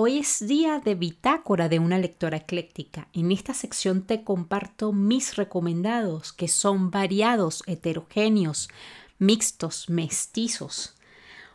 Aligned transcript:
Hoy 0.00 0.18
es 0.18 0.46
día 0.46 0.78
de 0.78 0.94
bitácora 0.94 1.68
de 1.68 1.80
una 1.80 1.98
lectora 1.98 2.36
ecléctica. 2.36 3.08
En 3.12 3.32
esta 3.32 3.52
sección 3.52 4.02
te 4.02 4.22
comparto 4.22 4.92
mis 4.92 5.34
recomendados, 5.34 6.32
que 6.32 6.46
son 6.46 6.92
variados, 6.92 7.64
heterogéneos, 7.66 8.68
mixtos, 9.18 9.90
mestizos. 9.90 10.94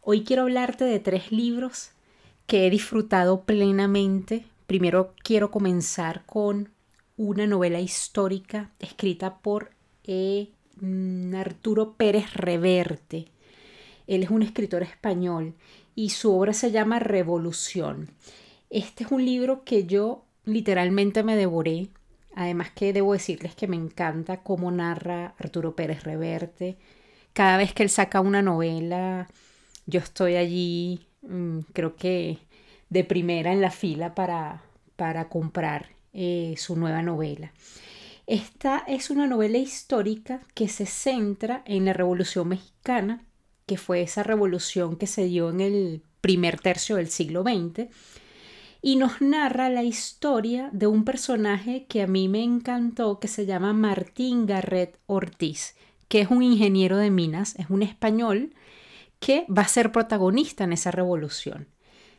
Hoy 0.00 0.24
quiero 0.24 0.44
hablarte 0.44 0.86
de 0.86 1.00
tres 1.00 1.30
libros 1.30 1.90
que 2.46 2.66
he 2.66 2.70
disfrutado 2.70 3.42
plenamente. 3.42 4.46
Primero 4.66 5.12
quiero 5.22 5.50
comenzar 5.50 6.24
con 6.24 6.70
una 7.18 7.46
novela 7.46 7.80
histórica 7.80 8.70
escrita 8.78 9.36
por 9.40 9.72
e. 10.02 10.48
Arturo 11.36 11.92
Pérez 11.92 12.32
Reverte. 12.32 13.26
Él 14.06 14.22
es 14.22 14.30
un 14.30 14.42
escritor 14.42 14.82
español 14.82 15.54
y 16.00 16.08
su 16.08 16.34
obra 16.34 16.54
se 16.54 16.70
llama 16.70 16.98
Revolución. 16.98 18.08
Este 18.70 19.04
es 19.04 19.12
un 19.12 19.22
libro 19.22 19.64
que 19.64 19.84
yo 19.84 20.24
literalmente 20.46 21.22
me 21.22 21.36
devoré. 21.36 21.88
Además 22.34 22.70
que 22.70 22.94
debo 22.94 23.12
decirles 23.12 23.54
que 23.54 23.66
me 23.66 23.76
encanta 23.76 24.42
cómo 24.42 24.70
narra 24.70 25.34
Arturo 25.38 25.76
Pérez 25.76 26.04
Reverte. 26.04 26.78
Cada 27.34 27.58
vez 27.58 27.74
que 27.74 27.82
él 27.82 27.90
saca 27.90 28.22
una 28.22 28.40
novela, 28.40 29.28
yo 29.84 30.00
estoy 30.00 30.36
allí, 30.36 31.06
mm, 31.20 31.58
creo 31.74 31.96
que 31.96 32.38
de 32.88 33.04
primera 33.04 33.52
en 33.52 33.60
la 33.60 33.70
fila 33.70 34.14
para, 34.14 34.62
para 34.96 35.28
comprar 35.28 35.90
eh, 36.14 36.54
su 36.56 36.76
nueva 36.76 37.02
novela. 37.02 37.52
Esta 38.26 38.84
es 38.86 39.10
una 39.10 39.26
novela 39.26 39.58
histórica 39.58 40.40
que 40.54 40.66
se 40.68 40.86
centra 40.86 41.62
en 41.66 41.84
la 41.84 41.92
Revolución 41.92 42.48
Mexicana 42.48 43.22
que 43.70 43.76
fue 43.76 44.02
esa 44.02 44.24
revolución 44.24 44.96
que 44.96 45.06
se 45.06 45.26
dio 45.26 45.48
en 45.48 45.60
el 45.60 46.02
primer 46.20 46.58
tercio 46.58 46.96
del 46.96 47.08
siglo 47.08 47.44
XX, 47.44 47.86
y 48.82 48.96
nos 48.96 49.20
narra 49.20 49.70
la 49.70 49.84
historia 49.84 50.70
de 50.72 50.88
un 50.88 51.04
personaje 51.04 51.86
que 51.88 52.02
a 52.02 52.08
mí 52.08 52.26
me 52.28 52.42
encantó, 52.42 53.20
que 53.20 53.28
se 53.28 53.46
llama 53.46 53.72
Martín 53.72 54.44
Garret 54.44 54.98
Ortiz, 55.06 55.76
que 56.08 56.20
es 56.20 56.32
un 56.32 56.42
ingeniero 56.42 56.96
de 56.96 57.12
minas, 57.12 57.54
es 57.60 57.70
un 57.70 57.84
español 57.84 58.56
que 59.20 59.46
va 59.48 59.62
a 59.62 59.68
ser 59.68 59.92
protagonista 59.92 60.64
en 60.64 60.72
esa 60.72 60.90
revolución. 60.90 61.68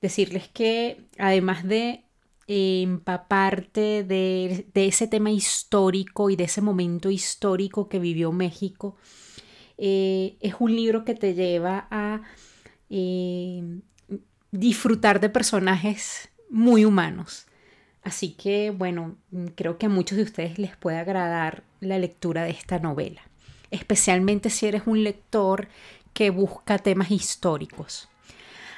Decirles 0.00 0.48
que 0.48 1.04
además 1.18 1.68
de 1.68 2.04
empaparte 2.46 4.02
de, 4.02 4.66
de 4.72 4.86
ese 4.86 5.08
tema 5.08 5.30
histórico 5.30 6.30
y 6.30 6.36
de 6.36 6.44
ese 6.44 6.62
momento 6.62 7.10
histórico 7.10 7.90
que 7.90 7.98
vivió 7.98 8.32
México, 8.32 8.96
eh, 9.78 10.36
es 10.40 10.54
un 10.58 10.74
libro 10.74 11.04
que 11.04 11.14
te 11.14 11.34
lleva 11.34 11.86
a 11.90 12.22
eh, 12.90 13.62
disfrutar 14.52 15.20
de 15.20 15.28
personajes 15.28 16.28
muy 16.48 16.84
humanos. 16.84 17.46
Así 18.02 18.32
que, 18.32 18.70
bueno, 18.70 19.16
creo 19.54 19.78
que 19.78 19.86
a 19.86 19.88
muchos 19.88 20.16
de 20.18 20.24
ustedes 20.24 20.58
les 20.58 20.76
puede 20.76 20.98
agradar 20.98 21.64
la 21.80 21.98
lectura 21.98 22.44
de 22.44 22.50
esta 22.50 22.78
novela, 22.78 23.22
especialmente 23.70 24.50
si 24.50 24.66
eres 24.66 24.82
un 24.86 25.02
lector 25.02 25.68
que 26.12 26.30
busca 26.30 26.78
temas 26.78 27.10
históricos. 27.10 28.08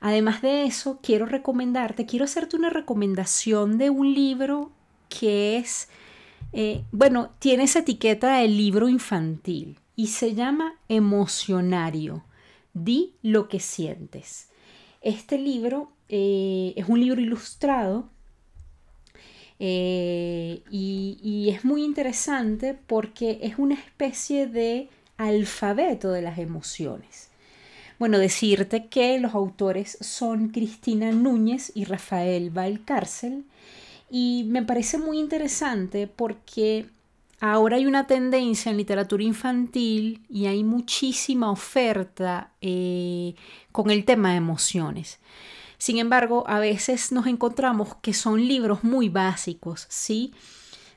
Además 0.00 0.40
de 0.40 0.64
eso, 0.64 1.00
quiero 1.02 1.26
recomendarte, 1.26 2.06
quiero 2.06 2.24
hacerte 2.24 2.56
una 2.56 2.70
recomendación 2.70 3.76
de 3.76 3.90
un 3.90 4.14
libro 4.14 4.70
que 5.08 5.56
es, 5.56 5.88
eh, 6.52 6.84
bueno, 6.92 7.32
tiene 7.40 7.64
esa 7.64 7.80
etiqueta 7.80 8.38
de 8.38 8.46
libro 8.46 8.88
infantil 8.88 9.78
y 9.98 10.06
se 10.06 10.36
llama 10.36 10.78
Emocionario. 10.88 12.22
Di 12.72 13.16
lo 13.20 13.48
que 13.48 13.58
sientes. 13.58 14.46
Este 15.00 15.38
libro 15.38 15.90
eh, 16.08 16.72
es 16.76 16.88
un 16.88 17.00
libro 17.00 17.20
ilustrado 17.20 18.08
eh, 19.58 20.62
y, 20.70 21.18
y 21.20 21.50
es 21.50 21.64
muy 21.64 21.82
interesante 21.82 22.78
porque 22.86 23.40
es 23.42 23.58
una 23.58 23.74
especie 23.74 24.46
de 24.46 24.88
alfabeto 25.16 26.12
de 26.12 26.22
las 26.22 26.38
emociones. 26.38 27.30
Bueno, 27.98 28.18
decirte 28.18 28.86
que 28.86 29.18
los 29.18 29.34
autores 29.34 29.98
son 30.00 30.50
Cristina 30.50 31.10
Núñez 31.10 31.72
y 31.74 31.86
Rafael 31.86 32.50
Valcárcel 32.50 33.46
y 34.08 34.44
me 34.46 34.62
parece 34.62 34.96
muy 34.96 35.18
interesante 35.18 36.06
porque 36.06 36.86
Ahora 37.40 37.76
hay 37.76 37.86
una 37.86 38.06
tendencia 38.06 38.70
en 38.70 38.76
literatura 38.76 39.22
infantil 39.22 40.24
y 40.28 40.46
hay 40.46 40.64
muchísima 40.64 41.50
oferta 41.50 42.52
eh, 42.60 43.34
con 43.70 43.90
el 43.90 44.04
tema 44.04 44.30
de 44.30 44.38
emociones. 44.38 45.20
Sin 45.78 45.98
embargo, 45.98 46.42
a 46.48 46.58
veces 46.58 47.12
nos 47.12 47.28
encontramos 47.28 47.94
que 48.02 48.12
son 48.12 48.46
libros 48.48 48.82
muy 48.82 49.08
básicos, 49.08 49.86
¿sí? 49.88 50.34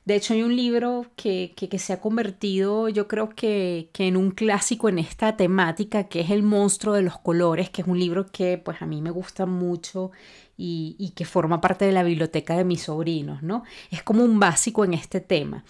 De 0.03 0.15
hecho, 0.15 0.33
hay 0.33 0.41
un 0.41 0.55
libro 0.55 1.05
que, 1.15 1.53
se 1.77 1.93
ha 1.93 2.01
convertido, 2.01 2.89
yo 2.89 3.07
creo 3.07 3.29
que, 3.29 3.91
en 3.99 4.17
un 4.17 4.31
clásico 4.31 4.89
en 4.89 4.97
esta 4.97 5.37
temática, 5.37 6.05
que 6.05 6.21
es 6.21 6.31
El 6.31 6.41
monstruo 6.41 6.95
de 6.95 7.03
los 7.03 7.19
colores, 7.19 7.69
que 7.69 7.83
es 7.83 7.87
un 7.87 7.99
libro 7.99 8.25
que 8.25 8.57
pues 8.57 8.81
a 8.81 8.87
mí 8.87 8.99
me 8.99 9.11
gusta 9.11 9.45
mucho 9.45 10.09
y, 10.57 10.95
y 10.97 11.11
que 11.11 11.25
forma 11.25 11.61
parte 11.61 11.85
de 11.85 11.91
la 11.91 12.01
biblioteca 12.01 12.57
de 12.57 12.63
mis 12.63 12.81
sobrinos, 12.81 13.43
¿no? 13.43 13.63
Es 13.91 14.01
como 14.01 14.23
un 14.23 14.39
básico 14.39 14.83
en 14.83 14.95
este 14.95 15.21
tema. 15.21 15.63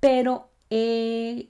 Pero 0.00 0.50
eh, 0.70 1.48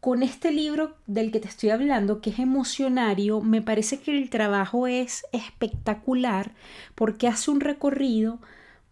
con 0.00 0.22
este 0.22 0.50
libro 0.50 0.96
del 1.06 1.30
que 1.30 1.40
te 1.40 1.48
estoy 1.48 1.70
hablando, 1.70 2.20
que 2.20 2.30
es 2.30 2.38
emocionario, 2.38 3.40
me 3.40 3.62
parece 3.62 4.00
que 4.00 4.16
el 4.16 4.30
trabajo 4.30 4.86
es 4.86 5.24
espectacular 5.32 6.52
porque 6.94 7.28
hace 7.28 7.50
un 7.50 7.60
recorrido 7.60 8.40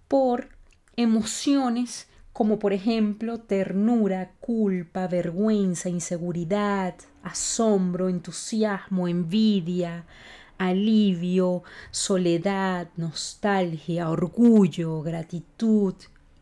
por 0.08 0.50
emociones 0.96 2.08
como 2.32 2.58
por 2.58 2.72
ejemplo 2.72 3.38
ternura, 3.38 4.32
culpa, 4.40 5.06
vergüenza, 5.08 5.88
inseguridad, 5.88 6.94
asombro, 7.22 8.08
entusiasmo, 8.08 9.08
envidia, 9.08 10.06
alivio, 10.58 11.62
soledad, 11.90 12.88
nostalgia, 12.96 14.10
orgullo, 14.10 15.02
gratitud, 15.02 15.94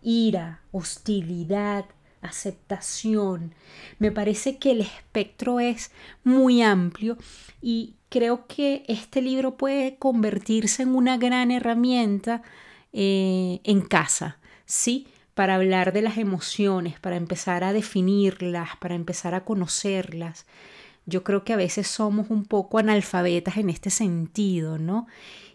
ira, 0.03 0.61
hostilidad, 0.73 1.87
aceptación. 2.23 3.55
Me 3.99 4.13
parece 4.13 4.59
que 4.59 4.73
el 4.73 4.81
espectro 4.81 5.61
es 5.61 5.91
muy 6.25 6.63
amplio 6.63 7.17
y 7.61 7.95
creo 8.09 8.47
que 8.47 8.85
este 8.89 9.23
libro 9.23 9.57
puede 9.57 9.97
convertirse 9.97 10.83
en 10.83 10.95
una 10.95 11.17
gran 11.19 11.51
herramienta 11.51 12.43
eh, 12.93 13.61
en 13.65 13.83
casa, 13.83 14.39
¿sí? 14.65 15.09
Para 15.35 15.55
hablar 15.57 15.93
de 15.93 16.03
las 16.03 16.19
emociones, 16.19 16.99
para 16.99 17.17
empezar 17.17 17.65
a 17.65 17.73
definirlas, 17.73 18.71
para 18.81 18.95
empezar 18.95 19.35
a 19.35 19.45
conocerlas. 19.45 20.47
Yo 21.09 21.25
creo 21.25 21.43
que 21.43 21.55
a 21.55 21.57
veces 21.57 21.87
somos 21.87 22.29
un 22.29 22.45
poco 22.45 22.77
analfabetas 22.79 23.57
en 23.57 23.71
este 23.71 23.89
sentido, 23.89 24.77
¿no? 24.77 25.07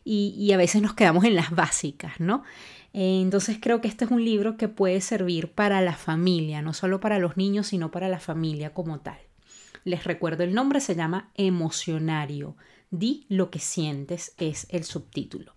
Y, 0.04 0.52
a 0.52 0.58
veces 0.58 0.82
nos 0.82 0.96
quedamos 0.96 1.26
en 1.26 1.36
las 1.36 1.52
básicas, 1.52 2.20
¿no? 2.20 2.44
Entonces 2.92 3.60
creo 3.62 3.80
que 3.80 3.88
este 3.88 4.06
es 4.06 4.12
un 4.12 4.26
libro 4.26 4.58
que 4.58 4.68
puede 4.68 5.00
servir 5.00 5.52
para 5.52 5.80
la 5.82 5.94
familia, 5.94 6.64
no 6.64 6.74
solo 6.74 7.00
para 7.00 7.20
los 7.20 7.38
niños, 7.38 7.68
sino 7.68 7.92
para 7.92 8.10
la 8.10 8.20
familia 8.20 8.74
como 8.74 9.00
tal. 9.02 9.20
Les 9.84 10.06
recuerdo 10.06 10.44
el 10.44 10.56
nombre, 10.56 10.80
se 10.80 10.96
llama 10.96 11.30
Emocionario. 11.36 12.58
Di 12.90 13.28
lo 13.30 13.52
que 13.52 13.60
sientes 13.60 14.34
es 14.40 14.66
el 14.70 14.84
subtítulo. 14.84 15.54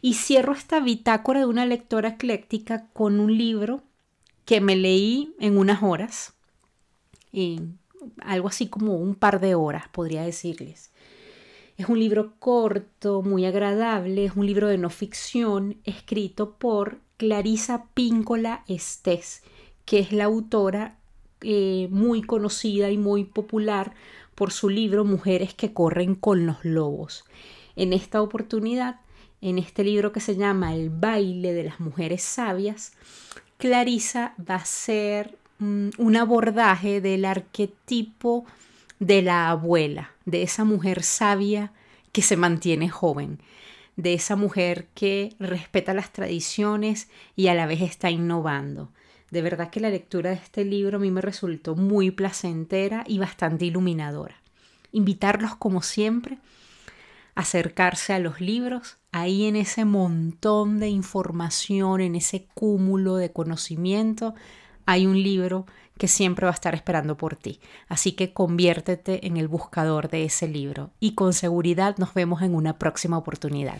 Y 0.00 0.14
cierro 0.14 0.54
esta 0.54 0.80
bitácora 0.80 1.40
de 1.40 1.46
una 1.46 1.66
lectora 1.66 2.10
ecléctica 2.10 2.88
con 2.94 3.20
un 3.20 3.36
libro 3.36 3.82
que 4.46 4.62
me 4.62 4.76
leí 4.76 5.34
en 5.40 5.58
unas 5.58 5.82
horas, 5.82 6.32
algo 8.20 8.48
así 8.48 8.68
como 8.68 8.94
un 8.94 9.14
par 9.14 9.40
de 9.40 9.54
horas, 9.54 9.88
podría 9.88 10.22
decirles. 10.22 10.90
Es 11.76 11.88
un 11.88 11.98
libro 11.98 12.34
corto, 12.38 13.22
muy 13.22 13.44
agradable, 13.44 14.24
es 14.24 14.36
un 14.36 14.46
libro 14.46 14.68
de 14.68 14.78
no 14.78 14.88
ficción 14.88 15.76
escrito 15.84 16.52
por 16.52 17.00
Clarisa 17.18 17.86
Píncola 17.92 18.64
Estés, 18.66 19.42
que 19.84 19.98
es 19.98 20.12
la 20.12 20.24
autora 20.24 20.96
eh, 21.42 21.88
muy 21.90 22.22
conocida 22.22 22.90
y 22.90 22.96
muy 22.96 23.24
popular 23.24 23.94
por 24.34 24.52
su 24.52 24.70
libro 24.70 25.04
Mujeres 25.04 25.54
que 25.54 25.72
corren 25.72 26.14
con 26.14 26.46
los 26.46 26.64
lobos. 26.64 27.24
En 27.74 27.92
esta 27.92 28.22
oportunidad, 28.22 29.00
en 29.42 29.58
este 29.58 29.84
libro 29.84 30.12
que 30.12 30.20
se 30.20 30.36
llama 30.36 30.74
El 30.74 30.88
baile 30.88 31.52
de 31.52 31.64
las 31.64 31.78
mujeres 31.78 32.22
sabias, 32.22 32.92
Clarisa 33.58 34.34
va 34.38 34.56
a 34.56 34.64
ser 34.64 35.38
un 35.58 36.16
abordaje 36.16 37.00
del 37.00 37.24
arquetipo 37.24 38.44
de 38.98 39.22
la 39.22 39.50
abuela, 39.50 40.12
de 40.24 40.42
esa 40.42 40.64
mujer 40.64 41.02
sabia 41.02 41.72
que 42.12 42.22
se 42.22 42.36
mantiene 42.36 42.88
joven, 42.88 43.40
de 43.96 44.14
esa 44.14 44.36
mujer 44.36 44.88
que 44.94 45.34
respeta 45.38 45.94
las 45.94 46.12
tradiciones 46.12 47.08
y 47.34 47.48
a 47.48 47.54
la 47.54 47.66
vez 47.66 47.80
está 47.80 48.10
innovando. 48.10 48.90
De 49.30 49.42
verdad 49.42 49.70
que 49.70 49.80
la 49.80 49.90
lectura 49.90 50.30
de 50.30 50.36
este 50.36 50.64
libro 50.64 50.96
a 50.96 51.00
mí 51.00 51.10
me 51.10 51.20
resultó 51.20 51.74
muy 51.74 52.10
placentera 52.10 53.04
y 53.06 53.18
bastante 53.18 53.64
iluminadora. 53.64 54.36
Invitarlos 54.92 55.56
como 55.56 55.82
siempre 55.82 56.38
a 57.34 57.40
acercarse 57.40 58.12
a 58.14 58.18
los 58.18 58.40
libros, 58.40 58.96
ahí 59.12 59.44
en 59.46 59.56
ese 59.56 59.84
montón 59.84 60.78
de 60.78 60.88
información, 60.88 62.00
en 62.00 62.14
ese 62.14 62.46
cúmulo 62.54 63.16
de 63.16 63.32
conocimiento, 63.32 64.34
hay 64.86 65.06
un 65.06 65.22
libro 65.22 65.66
que 65.98 66.08
siempre 66.08 66.44
va 66.44 66.52
a 66.52 66.54
estar 66.54 66.74
esperando 66.74 67.16
por 67.16 67.36
ti. 67.36 67.60
Así 67.88 68.12
que 68.12 68.32
conviértete 68.32 69.26
en 69.26 69.36
el 69.36 69.48
buscador 69.48 70.08
de 70.08 70.24
ese 70.24 70.48
libro 70.48 70.90
y 71.00 71.14
con 71.14 71.32
seguridad 71.32 71.96
nos 71.98 72.14
vemos 72.14 72.42
en 72.42 72.54
una 72.54 72.78
próxima 72.78 73.18
oportunidad. 73.18 73.78